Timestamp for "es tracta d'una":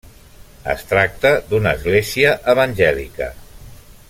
0.73-1.75